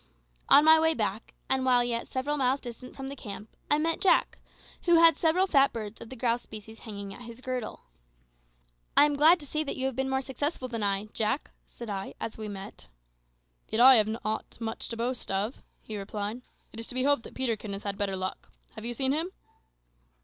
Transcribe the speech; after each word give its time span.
On 0.49 0.65
my 0.65 0.79
way 0.79 0.95
back, 0.95 1.35
and 1.47 1.63
while 1.63 1.83
yet 1.83 2.07
several 2.07 2.35
miles 2.35 2.59
distant 2.59 2.95
from 2.95 3.07
the 3.07 3.15
camp, 3.15 3.55
I 3.69 3.77
met 3.77 4.01
Jack, 4.01 4.39
who 4.85 4.95
had 4.95 5.15
several 5.15 5.45
fat 5.45 5.71
birds 5.71 6.01
of 6.01 6.09
the 6.09 6.15
grouse 6.15 6.41
species 6.41 6.79
hanging 6.79 7.13
at 7.13 7.21
his 7.21 7.39
girdle. 7.39 7.81
"I 8.97 9.05
am 9.05 9.15
glad 9.15 9.39
to 9.41 9.45
see 9.45 9.63
that 9.63 9.75
you 9.77 9.85
have 9.85 9.95
been 9.95 10.09
more 10.09 10.19
successful 10.23 10.67
than 10.67 10.81
I, 10.81 11.05
Jack," 11.13 11.51
said 11.67 11.87
I, 11.91 12.15
as 12.19 12.35
we 12.35 12.47
met. 12.47 12.87
"Yet 13.69 13.79
I 13.79 13.97
have 13.97 14.07
not 14.07 14.59
much 14.59 14.87
to 14.87 14.97
boast 14.97 15.29
of," 15.29 15.61
he 15.83 15.95
replied. 15.95 16.41
"It 16.73 16.79
is 16.79 16.87
to 16.87 16.95
be 16.95 17.03
hoped 17.03 17.21
that 17.21 17.35
Peterkin 17.35 17.73
has 17.73 17.83
had 17.83 17.95
better 17.95 18.15
luck. 18.15 18.49
Have 18.73 18.83
you 18.85 18.95
seen 18.95 19.11
him?" 19.11 19.29